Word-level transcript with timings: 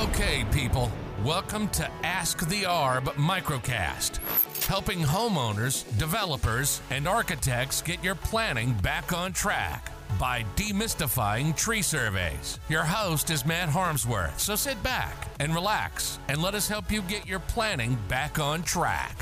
Okay, 0.00 0.46
people, 0.50 0.90
welcome 1.22 1.68
to 1.68 1.86
Ask 2.04 2.48
the 2.48 2.62
Arb 2.62 3.04
microcast, 3.16 4.16
helping 4.64 5.00
homeowners, 5.00 5.84
developers, 5.98 6.80
and 6.88 7.06
architects 7.06 7.82
get 7.82 8.02
your 8.02 8.14
planning 8.14 8.72
back 8.82 9.12
on 9.12 9.34
track 9.34 9.92
by 10.18 10.42
demystifying 10.56 11.54
tree 11.54 11.82
surveys. 11.82 12.58
Your 12.70 12.82
host 12.82 13.28
is 13.28 13.44
Matt 13.44 13.68
Harmsworth, 13.68 14.40
so 14.40 14.56
sit 14.56 14.82
back 14.82 15.28
and 15.38 15.54
relax 15.54 16.18
and 16.28 16.40
let 16.40 16.54
us 16.54 16.66
help 16.66 16.90
you 16.90 17.02
get 17.02 17.26
your 17.26 17.40
planning 17.40 17.98
back 18.08 18.38
on 18.38 18.62
track. 18.62 19.18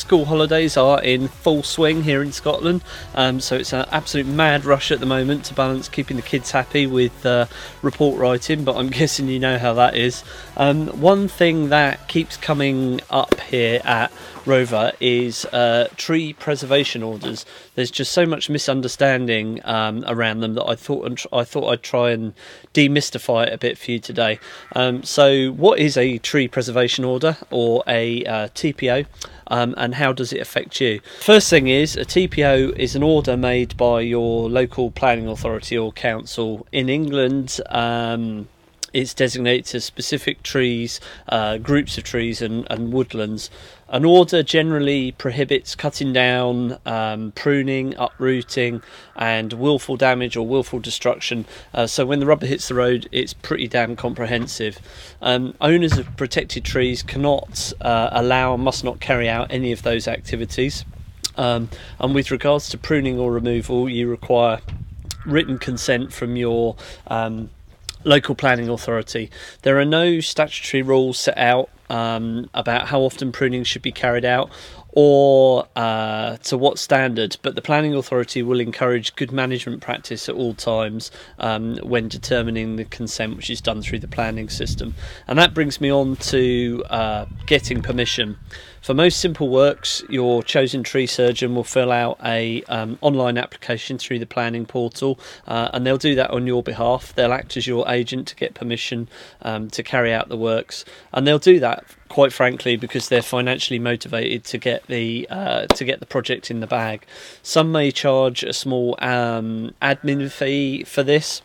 School 0.00 0.24
holidays 0.24 0.78
are 0.78 1.02
in 1.02 1.28
full 1.28 1.62
swing 1.62 2.02
here 2.04 2.22
in 2.22 2.32
Scotland, 2.32 2.82
um, 3.14 3.38
so 3.38 3.56
it's 3.56 3.74
an 3.74 3.84
absolute 3.92 4.26
mad 4.26 4.64
rush 4.64 4.90
at 4.90 4.98
the 4.98 5.04
moment 5.04 5.44
to 5.44 5.54
balance 5.54 5.90
keeping 5.90 6.16
the 6.16 6.22
kids 6.22 6.52
happy 6.52 6.86
with 6.86 7.26
uh, 7.26 7.44
report 7.82 8.18
writing. 8.18 8.64
But 8.64 8.76
I'm 8.76 8.88
guessing 9.00 9.28
you 9.28 9.38
know 9.38 9.58
how 9.58 9.74
that 9.74 9.94
is. 9.94 10.24
Um, 10.56 10.88
one 11.00 11.28
thing 11.28 11.68
that 11.68 12.08
keeps 12.08 12.38
coming 12.38 13.02
up 13.10 13.38
here 13.40 13.82
at 13.84 14.10
Roavr 14.46 14.94
is 15.00 15.44
uh, 15.46 15.88
tree 15.96 16.32
preservation 16.32 17.02
orders. 17.02 17.44
There's 17.74 17.90
just 17.90 18.12
so 18.12 18.24
much 18.24 18.48
misunderstanding 18.48 19.60
um, 19.64 20.02
around 20.06 20.40
them 20.40 20.54
that 20.54 20.64
I 20.66 20.76
thought 20.76 21.26
I 21.30 21.44
thought 21.44 21.70
I'd 21.70 21.82
try 21.82 22.10
and 22.10 22.32
demystify 22.72 23.48
it 23.48 23.52
a 23.52 23.58
bit 23.58 23.76
for 23.76 23.90
you 23.90 23.98
today. 23.98 24.38
Um, 24.74 25.02
so, 25.02 25.50
what 25.50 25.78
is 25.78 25.98
a 25.98 26.16
tree 26.18 26.48
preservation 26.48 27.04
order 27.04 27.36
or 27.50 27.84
a 27.86 28.24
uh, 28.24 28.48
TPO? 28.48 29.06
Um, 29.50 29.74
and 29.76 29.96
how 29.96 30.12
does 30.12 30.32
it 30.32 30.40
affect 30.40 30.80
you? 30.80 31.00
First 31.18 31.50
thing 31.50 31.66
is 31.66 31.96
a 31.96 32.04
TPO 32.04 32.76
is 32.78 32.94
an 32.94 33.02
order 33.02 33.36
made 33.36 33.76
by 33.76 34.00
your 34.00 34.48
local 34.48 34.92
planning 34.92 35.26
authority 35.26 35.76
or 35.76 35.92
council 35.92 36.66
in 36.70 36.88
England. 36.88 37.60
Um, 37.68 38.48
it's 38.92 39.14
designated 39.14 39.74
as 39.74 39.84
specific 39.84 40.42
trees, 40.42 41.00
uh, 41.28 41.58
groups 41.58 41.98
of 41.98 42.04
trees, 42.04 42.42
and, 42.42 42.66
and 42.70 42.92
woodlands. 42.92 43.50
An 43.88 44.04
order 44.04 44.44
generally 44.44 45.12
prohibits 45.12 45.74
cutting 45.74 46.12
down, 46.12 46.78
um, 46.86 47.32
pruning, 47.32 47.94
uprooting, 47.96 48.82
and 49.16 49.52
willful 49.52 49.96
damage 49.96 50.36
or 50.36 50.46
willful 50.46 50.78
destruction. 50.78 51.44
Uh, 51.74 51.88
so 51.88 52.06
when 52.06 52.20
the 52.20 52.26
rubber 52.26 52.46
hits 52.46 52.68
the 52.68 52.74
road, 52.74 53.08
it's 53.10 53.34
pretty 53.34 53.66
damn 53.66 53.96
comprehensive. 53.96 54.78
Um, 55.20 55.54
owners 55.60 55.98
of 55.98 56.16
protected 56.16 56.64
trees 56.64 57.02
cannot 57.02 57.72
uh, 57.80 58.10
allow, 58.12 58.56
must 58.56 58.84
not 58.84 59.00
carry 59.00 59.28
out 59.28 59.50
any 59.50 59.72
of 59.72 59.82
those 59.82 60.06
activities. 60.06 60.84
Um, 61.36 61.68
and 61.98 62.14
with 62.14 62.30
regards 62.30 62.68
to 62.68 62.78
pruning 62.78 63.18
or 63.18 63.32
removal, 63.32 63.88
you 63.88 64.08
require 64.08 64.60
written 65.26 65.58
consent 65.58 66.12
from 66.12 66.36
your 66.36 66.76
um, 67.08 67.50
local 68.04 68.34
planning 68.34 68.68
authority. 68.68 69.30
There 69.62 69.78
are 69.78 69.84
no 69.84 70.20
statutory 70.20 70.82
rules 70.82 71.18
set 71.18 71.36
out 71.38 71.70
um, 71.88 72.48
about 72.54 72.88
how 72.88 73.00
often 73.00 73.32
pruning 73.32 73.64
should 73.64 73.82
be 73.82 73.92
carried 73.92 74.24
out 74.24 74.50
or 74.92 75.66
uh, 75.76 76.36
to 76.38 76.58
what 76.58 76.78
standard, 76.78 77.36
but 77.42 77.54
the 77.54 77.62
planning 77.62 77.94
authority 77.94 78.42
will 78.42 78.60
encourage 78.60 79.14
good 79.14 79.30
management 79.30 79.80
practice 79.80 80.28
at 80.28 80.34
all 80.34 80.54
times 80.54 81.10
um, 81.38 81.76
when 81.78 82.08
determining 82.08 82.76
the 82.76 82.84
consent, 82.84 83.36
which 83.36 83.50
is 83.50 83.60
done 83.60 83.82
through 83.82 84.00
the 84.00 84.08
planning 84.08 84.48
system. 84.48 84.94
And 85.28 85.38
that 85.38 85.54
brings 85.54 85.80
me 85.80 85.92
on 85.92 86.16
to 86.16 86.84
uh, 86.90 87.26
getting 87.46 87.82
permission. 87.82 88.36
For 88.80 88.94
most 88.94 89.20
simple 89.20 89.50
works, 89.50 90.02
your 90.08 90.42
chosen 90.42 90.82
tree 90.82 91.06
surgeon 91.06 91.54
will 91.54 91.64
fill 91.64 91.92
out 91.92 92.18
a 92.24 92.62
um, 92.64 92.98
online 93.02 93.36
application 93.36 93.98
through 93.98 94.20
the 94.20 94.26
planning 94.26 94.64
portal, 94.64 95.20
uh, 95.46 95.68
and 95.74 95.86
they'll 95.86 95.98
do 95.98 96.14
that 96.14 96.30
on 96.30 96.46
your 96.46 96.62
behalf. 96.62 97.14
They'll 97.14 97.34
act 97.34 97.58
as 97.58 97.66
your 97.66 97.86
agent 97.90 98.28
to 98.28 98.36
get 98.36 98.54
permission 98.54 99.08
um, 99.42 99.68
to 99.70 99.82
carry 99.82 100.14
out 100.14 100.30
the 100.30 100.36
works, 100.36 100.86
and 101.12 101.26
they'll 101.26 101.38
do 101.38 101.60
that 101.60 101.84
quite 102.08 102.32
frankly 102.32 102.76
because 102.76 103.08
they're 103.08 103.22
financially 103.22 103.78
motivated 103.78 104.44
to 104.44 104.58
get 104.58 104.86
the 104.86 105.26
uh, 105.30 105.66
to 105.66 105.84
get 105.84 106.00
the 106.00 106.06
project 106.06 106.50
in 106.50 106.60
the 106.60 106.66
bag. 106.66 107.04
Some 107.42 107.70
may 107.72 107.90
charge 107.90 108.42
a 108.42 108.54
small 108.54 108.96
um, 109.00 109.74
admin 109.82 110.30
fee 110.30 110.84
for 110.84 111.02
this. 111.02 111.42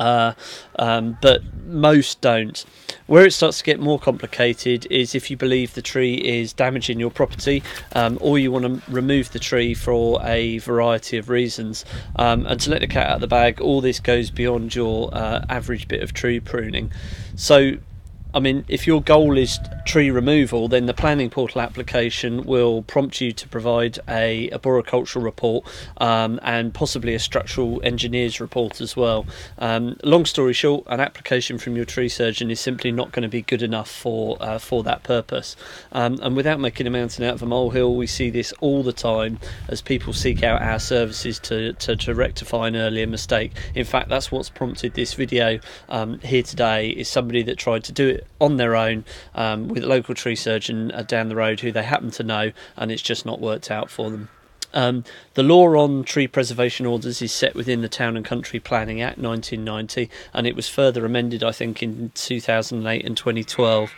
Uh, 0.00 0.32
um, 0.78 1.18
but 1.20 1.42
most 1.66 2.20
don't. 2.22 2.64
Where 3.06 3.26
it 3.26 3.32
starts 3.32 3.58
to 3.58 3.64
get 3.64 3.78
more 3.78 3.98
complicated 3.98 4.86
is 4.90 5.14
if 5.14 5.30
you 5.30 5.36
believe 5.36 5.74
the 5.74 5.82
tree 5.82 6.14
is 6.14 6.52
damaging 6.52 6.98
your 6.98 7.10
property, 7.10 7.62
um, 7.94 8.16
or 8.20 8.38
you 8.38 8.50
want 8.50 8.64
to 8.64 8.90
remove 8.90 9.32
the 9.32 9.38
tree 9.38 9.74
for 9.74 10.18
a 10.24 10.58
variety 10.58 11.18
of 11.18 11.28
reasons. 11.28 11.84
Um, 12.16 12.46
and 12.46 12.58
to 12.60 12.70
let 12.70 12.80
the 12.80 12.86
cat 12.86 13.08
out 13.08 13.14
of 13.16 13.20
the 13.20 13.26
bag, 13.26 13.60
all 13.60 13.80
this 13.80 14.00
goes 14.00 14.30
beyond 14.30 14.74
your 14.74 15.10
uh, 15.12 15.44
average 15.48 15.86
bit 15.86 16.02
of 16.02 16.14
tree 16.14 16.40
pruning. 16.40 16.92
So 17.36 17.72
I 18.32 18.38
mean, 18.38 18.64
if 18.68 18.86
your 18.86 19.02
goal 19.02 19.36
is 19.36 19.58
tree 19.86 20.10
removal, 20.10 20.68
then 20.68 20.86
the 20.86 20.94
planning 20.94 21.30
portal 21.30 21.60
application 21.60 22.44
will 22.44 22.82
prompt 22.82 23.20
you 23.20 23.32
to 23.32 23.48
provide 23.48 23.98
a 24.08 24.48
arboricultural 24.52 25.24
report 25.24 25.66
um, 25.96 26.38
and 26.42 26.72
possibly 26.72 27.14
a 27.14 27.18
structural 27.18 27.80
engineer's 27.82 28.40
report 28.40 28.80
as 28.80 28.96
well. 28.96 29.26
Um, 29.58 29.96
long 30.04 30.26
story 30.26 30.52
short, 30.52 30.84
an 30.86 31.00
application 31.00 31.58
from 31.58 31.74
your 31.74 31.84
tree 31.84 32.08
surgeon 32.08 32.52
is 32.52 32.60
simply 32.60 32.92
not 32.92 33.10
going 33.10 33.24
to 33.24 33.28
be 33.28 33.42
good 33.42 33.62
enough 33.62 33.90
for 33.90 34.36
uh, 34.40 34.58
for 34.58 34.84
that 34.84 35.02
purpose. 35.02 35.56
Um, 35.90 36.18
and 36.22 36.36
without 36.36 36.60
making 36.60 36.86
a 36.86 36.90
mountain 36.90 37.24
out 37.24 37.34
of 37.34 37.42
a 37.42 37.46
molehill, 37.46 37.96
we 37.96 38.06
see 38.06 38.30
this 38.30 38.52
all 38.60 38.84
the 38.84 38.92
time 38.92 39.40
as 39.68 39.82
people 39.82 40.12
seek 40.12 40.44
out 40.44 40.62
our 40.62 40.78
services 40.78 41.40
to, 41.40 41.72
to, 41.74 41.96
to 41.96 42.14
rectify 42.14 42.68
an 42.68 42.76
earlier 42.76 43.06
mistake. 43.06 43.52
In 43.74 43.84
fact, 43.84 44.08
that's 44.08 44.30
what's 44.30 44.50
prompted 44.50 44.94
this 44.94 45.14
video 45.14 45.58
um, 45.88 46.20
here 46.20 46.44
today. 46.44 46.90
Is 46.90 47.08
somebody 47.08 47.42
that 47.44 47.58
tried 47.58 47.82
to 47.84 47.92
do 47.92 48.08
it 48.08 48.19
on 48.40 48.56
their 48.56 48.76
own 48.76 49.04
um, 49.34 49.68
with 49.68 49.84
a 49.84 49.86
local 49.86 50.14
tree 50.14 50.36
surgeon 50.36 50.90
uh, 50.92 51.02
down 51.02 51.28
the 51.28 51.36
road 51.36 51.60
who 51.60 51.72
they 51.72 51.82
happen 51.82 52.10
to 52.12 52.22
know, 52.22 52.52
and 52.76 52.90
it's 52.90 53.02
just 53.02 53.26
not 53.26 53.40
worked 53.40 53.70
out 53.70 53.90
for 53.90 54.10
them. 54.10 54.28
Um, 54.72 55.04
the 55.34 55.42
law 55.42 55.66
on 55.76 56.04
tree 56.04 56.26
preservation 56.26 56.86
orders 56.86 57.22
is 57.22 57.32
set 57.32 57.54
within 57.54 57.82
the 57.82 57.88
Town 57.88 58.16
and 58.16 58.24
Country 58.24 58.60
Planning 58.60 59.00
Act 59.00 59.18
1990, 59.18 60.10
and 60.32 60.46
it 60.46 60.56
was 60.56 60.68
further 60.68 61.04
amended, 61.04 61.42
I 61.42 61.52
think, 61.52 61.82
in 61.82 62.12
2008 62.14 63.04
and 63.04 63.16
2012. 63.16 63.92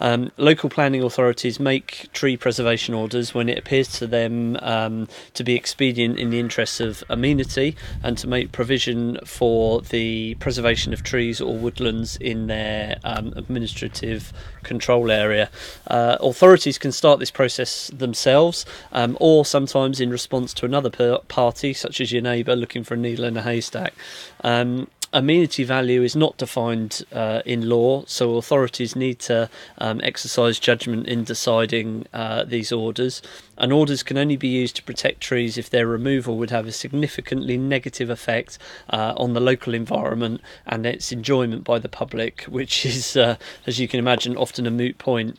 Um, 0.00 0.32
local 0.38 0.70
planning 0.70 1.02
authorities 1.02 1.60
make 1.60 2.08
tree 2.12 2.36
preservation 2.36 2.94
orders 2.94 3.34
when 3.34 3.48
it 3.48 3.58
appears 3.58 3.88
to 3.98 4.06
them 4.06 4.56
um, 4.62 5.08
to 5.34 5.44
be 5.44 5.54
expedient 5.54 6.18
in 6.18 6.30
the 6.30 6.40
interests 6.40 6.80
of 6.80 7.04
amenity 7.10 7.76
and 8.02 8.16
to 8.18 8.26
make 8.26 8.50
provision 8.50 9.18
for 9.26 9.82
the 9.82 10.36
preservation 10.36 10.94
of 10.94 11.02
trees 11.02 11.40
or 11.40 11.54
woodlands 11.56 12.16
in 12.16 12.46
their 12.46 12.98
um, 13.04 13.32
administrative 13.36 14.32
control 14.62 15.10
area. 15.10 15.50
Uh, 15.86 16.16
authorities 16.20 16.78
can 16.78 16.92
start 16.92 17.18
this 17.18 17.30
process 17.30 17.88
themselves 17.88 18.64
um, 18.92 19.16
or 19.20 19.44
sometimes 19.44 20.00
in 20.00 20.09
response 20.10 20.52
to 20.54 20.66
another 20.66 21.18
party, 21.28 21.72
such 21.72 22.00
as 22.00 22.12
your 22.12 22.22
neighbour 22.22 22.56
looking 22.56 22.84
for 22.84 22.94
a 22.94 22.96
needle 22.96 23.24
in 23.24 23.36
a 23.36 23.42
haystack. 23.42 23.94
Um, 24.42 24.88
amenity 25.12 25.64
value 25.64 26.02
is 26.02 26.14
not 26.14 26.36
defined 26.36 27.04
uh, 27.12 27.42
in 27.44 27.68
law, 27.68 28.04
so 28.06 28.36
authorities 28.36 28.94
need 28.94 29.18
to 29.18 29.48
um, 29.78 30.00
exercise 30.04 30.58
judgment 30.58 31.06
in 31.06 31.24
deciding 31.24 32.06
uh, 32.12 32.44
these 32.44 32.70
orders. 32.70 33.20
And 33.58 33.72
orders 33.72 34.02
can 34.02 34.16
only 34.16 34.36
be 34.36 34.48
used 34.48 34.76
to 34.76 34.82
protect 34.82 35.20
trees 35.20 35.58
if 35.58 35.68
their 35.68 35.86
removal 35.86 36.36
would 36.38 36.50
have 36.50 36.66
a 36.66 36.72
significantly 36.72 37.58
negative 37.58 38.10
effect 38.10 38.58
uh, 38.90 39.14
on 39.16 39.32
the 39.32 39.40
local 39.40 39.74
environment 39.74 40.40
and 40.66 40.86
its 40.86 41.12
enjoyment 41.12 41.64
by 41.64 41.78
the 41.78 41.88
public, 41.88 42.42
which 42.42 42.86
is, 42.86 43.16
uh, 43.16 43.36
as 43.66 43.78
you 43.78 43.88
can 43.88 43.98
imagine, 43.98 44.36
often 44.36 44.66
a 44.66 44.70
moot 44.70 44.98
point 44.98 45.38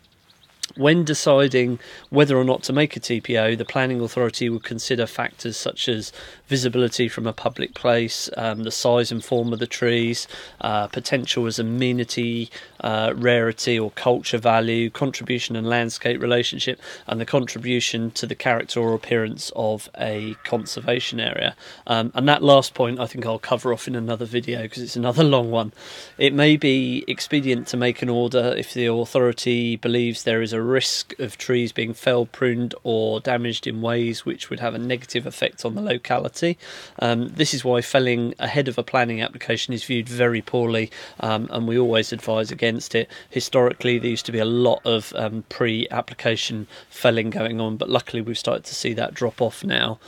when 0.76 1.04
deciding 1.04 1.80
whether 2.10 2.38
or 2.38 2.44
not 2.44 2.64
to 2.64 2.74
make 2.74 2.96
a 2.96 3.00
TPO, 3.00 3.58
the 3.58 3.66
planning 3.66 4.02
authority 4.02 4.50
would 4.50 4.64
consider 4.64 5.06
factors 5.06 5.58
such 5.58 5.88
as 5.88 6.12
visibility 6.52 7.08
from 7.08 7.26
a 7.26 7.32
public 7.32 7.74
place, 7.74 8.30
um, 8.36 8.64
the 8.64 8.72
size 8.72 9.10
and 9.10 9.24
form 9.24 9.54
of 9.54 9.60
the 9.60 9.66
trees, 9.66 10.28
uh, 10.60 10.86
potential 10.88 11.48
as 11.48 11.58
amenity, 11.58 12.50
uh, 12.82 13.14
rarity 13.16 13.80
or 13.80 13.90
culture 13.92 14.38
value, 14.38 14.90
contribution 14.90 15.56
and 15.56 15.66
landscape 15.66 16.22
relationship, 16.22 16.78
and 17.08 17.22
the 17.22 17.26
contribution 17.26 18.12
to 18.12 18.26
the 18.26 18.36
character 18.36 18.82
or 18.82 18.94
appearance 18.94 19.50
of 19.56 19.90
a 19.98 20.36
conservation 20.44 21.22
area. 21.22 21.56
Um, 21.88 22.12
and 22.16 22.28
that 22.28 22.44
last 22.44 22.74
point 22.74 23.00
I 23.00 23.08
think 23.08 23.26
I'll 23.26 23.40
cover 23.40 23.72
off 23.72 23.88
in 23.88 23.96
another 23.96 24.26
video 24.26 24.64
because 24.64 24.84
it's 24.84 24.98
another 24.98 25.24
long 25.24 25.52
one. 25.52 25.72
It 26.18 26.34
may 26.34 26.58
be 26.58 27.06
expedient 27.08 27.68
to 27.68 27.78
make 27.78 28.02
an 28.02 28.10
order 28.10 28.54
if 28.58 28.74
the 28.74 28.88
authority 28.88 29.78
believes 29.78 30.24
there 30.24 30.42
is 30.42 30.52
a 30.52 30.62
risk 30.62 31.18
of 31.18 31.38
trees 31.38 31.72
being 31.72 31.94
felled, 31.94 32.34
pruned, 32.34 32.76
or 32.84 33.22
damaged 33.22 33.68
in 33.68 33.82
ways 33.82 34.26
which 34.26 34.50
would 34.50 34.60
have 34.60 34.76
a 34.76 34.80
negative 34.94 35.26
effect 35.26 35.64
on 35.64 35.76
the 35.76 35.82
locality. 35.82 36.41
Um, 37.00 37.30
this 37.30 37.54
is 37.54 37.64
why 37.64 37.82
felling 37.82 38.34
ahead 38.40 38.68
of 38.68 38.78
a 38.78 38.84
planning 38.84 39.22
application 39.22 39.74
is 39.74 39.84
viewed 39.84 40.10
very 40.10 40.42
poorly, 40.42 40.92
um, 41.20 41.48
and 41.52 41.68
we 41.68 41.78
always 41.78 42.12
advise 42.12 42.52
against 42.52 42.96
it. 42.96 43.10
Historically, 43.30 44.00
there 44.00 44.10
used 44.10 44.26
to 44.26 44.32
be 44.32 44.40
a 44.40 44.46
lot 44.46 44.82
of 44.86 45.14
um, 45.16 45.44
pre 45.50 45.88
application 45.92 46.68
felling 46.90 47.30
going 47.30 47.62
on, 47.62 47.78
but 47.78 47.90
luckily 47.90 48.22
we've 48.22 48.38
started 48.38 48.64
to 48.66 48.76
see 48.76 48.94
that 48.94 49.14
drop 49.14 49.42
off 49.42 49.64
now. 49.64 50.00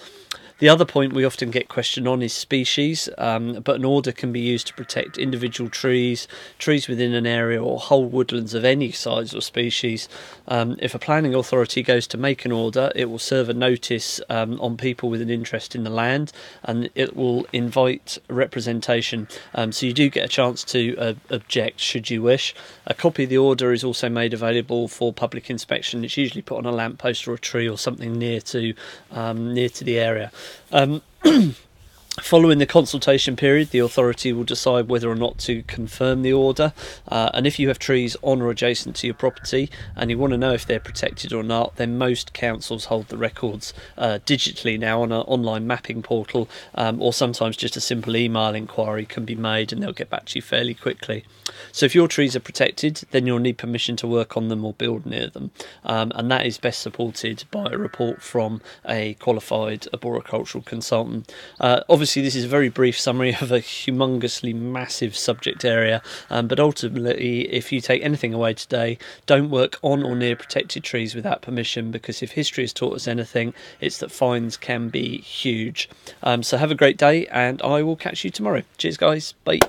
The 0.60 0.70
other 0.70 0.86
point 0.86 1.14
we 1.14 1.26
often 1.26 1.50
get 1.50 1.68
questioned 1.68 2.08
on 2.08 2.22
is 2.22 2.32
species, 2.32 3.10
um, 3.18 3.62
but 3.64 3.78
an 3.78 3.86
order 3.86 4.12
can 4.12 4.32
be 4.32 4.40
used 4.40 4.68
to 4.68 4.74
protect 4.74 5.18
individual 5.18 5.70
trees, 5.70 6.28
trees 6.60 6.88
within 6.88 7.14
an 7.14 7.26
area, 7.26 7.62
or 7.62 7.80
whole 7.80 8.06
woodlands 8.06 8.54
of 8.54 8.64
any 8.64 8.92
size 8.92 9.34
or 9.34 9.42
species. 9.42 10.08
Um, 10.48 10.78
if 10.80 10.94
a 10.94 11.00
planning 11.00 11.34
authority 11.34 11.82
goes 11.82 12.06
to 12.08 12.18
make 12.18 12.46
an 12.46 12.52
order, 12.52 12.92
it 12.96 13.06
will 13.06 13.20
serve 13.20 13.50
a 13.50 13.54
notice 13.54 14.22
um, 14.30 14.62
on 14.62 14.78
people 14.78 15.10
with 15.10 15.22
an 15.22 15.30
interest 15.30 15.76
in 15.76 15.84
the 15.84 15.90
land 15.90 16.32
and 16.64 16.90
it 16.94 17.16
will 17.16 17.48
invite 17.52 18.20
representation. 18.30 19.28
Um, 19.56 19.72
so 19.72 19.88
you 19.88 19.94
do 19.94 20.10
get 20.10 20.24
a 20.24 20.30
chance 20.30 20.64
to 20.66 20.96
uh, 20.98 21.14
object 21.32 21.80
should 21.80 22.10
you 22.10 22.22
wish. 22.22 22.54
A 22.86 22.94
copy 22.94 23.24
of 23.24 23.30
the 23.30 23.38
order 23.38 23.74
is 23.74 23.84
also 23.84 24.08
made 24.08 24.34
available 24.34 24.88
for 24.88 25.12
public 25.12 25.50
inspection. 25.50 26.06
It's 26.06 26.16
usually 26.16 26.42
put 26.44 26.60
on 26.60 26.66
a 26.66 26.72
lamppost 26.72 27.28
or 27.28 27.34
a 27.34 27.40
tree 27.40 27.68
or 27.68 27.78
something 27.78 28.14
near 28.14 28.40
to 28.42 28.74
um, 29.12 29.54
near 29.54 29.70
to 29.70 29.84
the 29.84 30.00
area. 30.00 30.32
Um, 30.72 31.02
Following 32.22 32.60
the 32.60 32.68
consultation 32.68 33.36
period, 33.36 33.72
the 33.72 33.80
authority 33.80 34.32
will 34.32 34.44
decide 34.44 34.88
whether 34.88 35.10
or 35.10 35.16
not 35.16 35.40
to 35.40 35.64
confirm 35.64 36.22
the 36.22 36.32
order. 36.32 36.72
Uh, 37.08 37.32
and 37.34 37.48
if 37.48 37.58
you 37.58 37.70
have 37.70 37.80
trees 37.80 38.16
on 38.22 38.40
or 38.40 38.52
adjacent 38.52 38.96
to 38.98 39.08
your 39.08 39.16
property 39.16 39.68
and 39.96 40.12
you 40.12 40.20
want 40.20 40.30
to 40.30 40.38
know 40.38 40.54
if 40.54 40.64
they're 40.64 40.80
protected 40.80 41.34
or 41.34 41.42
not, 41.42 41.76
then 41.78 41.98
most 41.98 42.32
councils 42.32 42.86
hold 42.86 43.08
the 43.08 43.18
records 43.18 43.74
uh, 43.98 44.20
digitally 44.28 44.80
now 44.80 45.02
on 45.02 45.12
an 45.12 45.22
online 45.22 45.66
mapping 45.66 46.04
portal, 46.04 46.48
um, 46.76 47.02
or 47.02 47.14
sometimes 47.14 47.58
just 47.58 47.76
a 47.76 47.82
simple 47.82 48.16
email 48.16 48.54
inquiry 48.54 49.08
can 49.08 49.26
be 49.26 49.36
made 49.36 49.74
and 49.74 49.82
they'll 49.82 49.92
get 49.92 50.12
back 50.12 50.26
to 50.26 50.36
you 50.38 50.42
fairly 50.44 50.76
quickly. 50.76 51.26
So 51.72 51.88
if 51.88 51.96
your 51.96 52.08
trees 52.08 52.36
are 52.36 52.40
protected, 52.42 53.02
then 53.10 53.26
you'll 53.26 53.40
need 53.40 53.58
permission 53.58 53.96
to 53.98 54.08
work 54.08 54.38
on 54.38 54.50
them 54.50 54.64
or 54.64 54.74
build 54.74 55.08
near 55.08 55.28
them. 55.28 55.50
Um, 55.84 56.12
and 56.14 56.30
that 56.30 56.46
is 56.46 56.60
best 56.60 56.82
supported 56.82 57.46
by 57.50 57.72
a 57.72 57.78
report 57.78 58.22
from 58.22 58.62
a 58.88 59.16
qualified 59.16 59.88
arboricultural 59.94 60.64
consultant. 60.64 61.34
Uh, 61.60 61.82
obviously, 62.04 62.22
this 62.22 62.36
is 62.36 62.44
a 62.44 62.50
very 62.50 62.68
brief 62.68 63.00
summary 63.00 63.34
of 63.40 63.50
a 63.50 63.60
humongously 63.60 64.54
massive 64.54 65.16
subject 65.16 65.64
area, 65.64 66.02
um, 66.30 66.50
but 66.50 66.60
ultimately, 66.60 67.50
if 67.50 67.72
you 67.72 67.80
take 67.80 68.04
anything 68.04 68.34
away 68.34 68.54
today, 68.54 68.98
don't 69.26 69.50
work 69.50 69.80
on 69.82 70.04
or 70.04 70.14
near 70.14 70.36
protected 70.36 70.84
trees 70.84 71.16
without 71.16 71.42
permission 71.42 71.92
because 71.92 72.22
if 72.22 72.34
history 72.34 72.66
has 72.66 72.74
taught 72.74 72.94
us 72.94 73.08
anything, 73.08 73.54
it's 73.80 74.00
that 74.00 74.12
fines 74.12 74.58
can 74.58 74.90
be 74.90 75.20
huge. 75.20 75.90
Um, 76.24 76.44
so 76.44 76.58
have 76.58 76.72
a 76.72 76.76
great 76.76 76.98
day, 76.98 77.26
and 77.28 77.62
I 77.62 77.82
will 77.84 77.96
catch 77.96 78.26
you 78.26 78.30
tomorrow. 78.30 78.64
Cheers, 78.78 78.98
guys. 78.98 79.34
Bye. 79.46 79.60